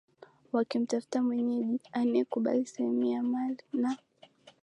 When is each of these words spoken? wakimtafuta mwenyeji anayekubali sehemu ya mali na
wakimtafuta 0.51 1.21
mwenyeji 1.23 1.79
anayekubali 1.91 2.65
sehemu 2.65 3.03
ya 3.05 3.23
mali 3.23 3.57
na 3.73 3.97